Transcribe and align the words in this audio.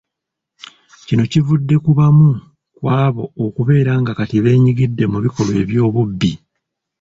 Kino 1.05 1.23
kivudde 1.31 1.75
ku 1.83 1.91
bamu 1.97 2.29
ku 2.77 2.83
abo 3.03 3.23
okubeera 3.45 3.93
nga 4.01 4.11
kati 4.19 4.37
beenyigidde 4.43 5.03
mu 5.11 5.17
bikolwa 5.25 5.55
eby’obubbi. 5.63 6.31